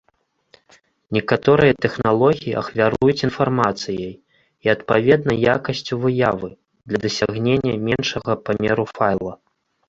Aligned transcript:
Некаторыя 1.17 1.73
тэхналогіі 1.85 2.55
ахвяруюць 2.61 3.25
інфармацыяй 3.27 4.09
і, 4.13 4.65
адпаведна, 4.75 5.37
якасцю 5.55 5.99
выявы 6.07 6.49
для 6.87 6.97
дасягнення 7.05 7.73
меншага 7.91 8.31
памеру 8.49 8.85
файла. 8.97 9.33